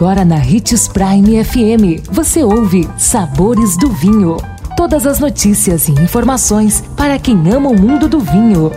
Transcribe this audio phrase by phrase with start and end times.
[0.00, 4.38] Agora na Ritz Prime FM, você ouve Sabores do Vinho.
[4.74, 8.72] Todas as notícias e informações para quem ama o mundo do vinho.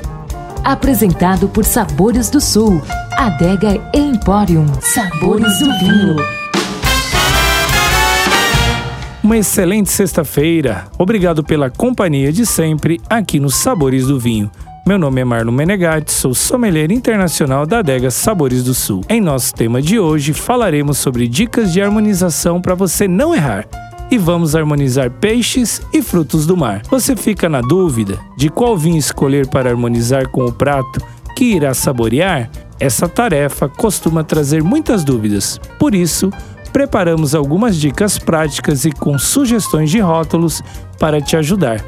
[0.65, 2.81] Apresentado por Sabores do Sul,
[3.13, 4.65] Adega Emporium.
[4.81, 6.17] Sabores do Vinho.
[9.23, 10.87] Uma excelente sexta-feira.
[10.97, 14.51] Obrigado pela companhia de sempre aqui nos Sabores do Vinho.
[14.85, 18.99] Meu nome é Marlon Menegatti, sou sommelier internacional da adega Sabores do Sul.
[19.07, 23.65] Em nosso tema de hoje, falaremos sobre dicas de harmonização para você não errar.
[24.11, 26.81] E vamos harmonizar peixes e frutos do mar.
[26.89, 30.99] Você fica na dúvida de qual vinho escolher para harmonizar com o prato
[31.37, 32.49] que irá saborear?
[32.77, 35.61] Essa tarefa costuma trazer muitas dúvidas.
[35.79, 36.29] Por isso,
[36.73, 40.61] preparamos algumas dicas práticas e com sugestões de rótulos
[40.99, 41.81] para te ajudar.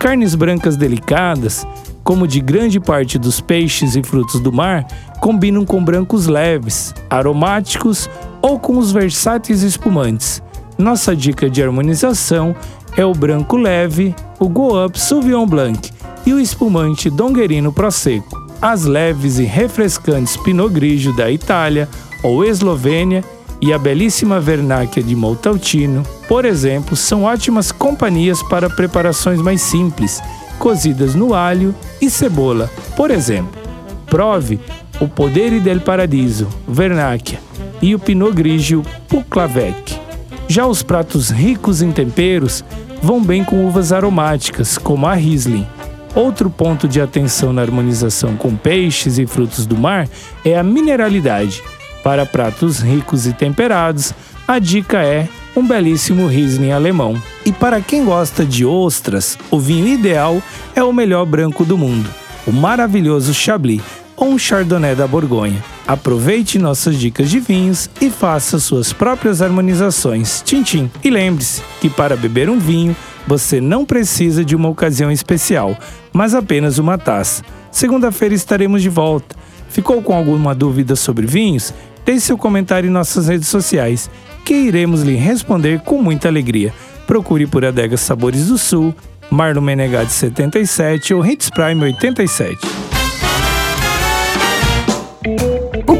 [0.00, 1.64] Carnes brancas delicadas,
[2.04, 4.86] como de grande parte dos peixes e frutos do mar,
[5.20, 8.10] combinam com brancos leves, aromáticos
[8.42, 10.42] ou com os versáteis espumantes.
[10.76, 12.54] Nossa dica de harmonização
[12.94, 15.90] é o branco leve, o Go Up Sauvignon Blanc
[16.26, 18.44] e o espumante Donguerino Prosecco.
[18.60, 21.88] As leves e refrescantes Pinot Grigio da Itália
[22.22, 23.24] ou Eslovênia
[23.60, 30.20] e a belíssima Vernacchia de Montalcino, por exemplo, são ótimas companhias para preparações mais simples
[30.58, 32.70] cozidas no alho e cebola.
[32.96, 33.60] Por exemplo,
[34.06, 34.60] prove
[35.00, 37.40] o Podere del Paradiso, Vernacchia,
[37.82, 39.98] e o Pinot Grigio Puclavec.
[40.46, 42.64] Já os pratos ricos em temperos
[43.02, 45.66] vão bem com uvas aromáticas, como a Riesling.
[46.14, 50.08] Outro ponto de atenção na harmonização com peixes e frutos do mar
[50.44, 51.62] é a mineralidade.
[52.04, 54.14] Para pratos ricos e temperados,
[54.46, 57.20] a dica é um belíssimo Riesling alemão.
[57.64, 60.42] Para quem gosta de ostras, o vinho ideal
[60.76, 62.10] é o melhor branco do mundo,
[62.46, 63.80] o maravilhoso Chablis
[64.14, 65.64] ou um Chardonnay da Borgonha.
[65.86, 70.42] Aproveite nossas dicas de vinhos e faça suas próprias harmonizações.
[70.44, 70.90] Tintim.
[71.02, 72.94] E lembre-se que para beber um vinho,
[73.26, 75.74] você não precisa de uma ocasião especial,
[76.12, 77.42] mas apenas uma taça.
[77.70, 79.34] Segunda-feira estaremos de volta.
[79.70, 81.72] Ficou com alguma dúvida sobre vinhos?
[82.04, 84.10] Deixe seu comentário em nossas redes sociais
[84.44, 86.70] que iremos lhe responder com muita alegria.
[87.06, 88.94] Procure por Adega Sabores do Sul,
[89.30, 92.83] Marlon Menegade 77 ou Hits Prime 87.